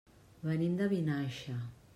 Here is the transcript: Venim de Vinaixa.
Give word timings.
Venim 0.51 0.73
de 0.81 0.87
Vinaixa. 0.95 1.59